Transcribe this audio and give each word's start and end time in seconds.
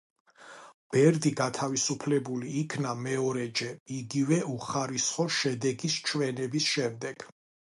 ბერდი 0.93 1.31
გათავისუფლებული 1.41 2.49
იქნა 2.61 2.93
მეორეჯერ 3.09 3.77
იგივე 3.99 4.41
უხარისხო 4.55 5.27
შედეგის 5.39 6.01
ჩვენების 6.11 6.73
შემდეგ. 6.75 7.29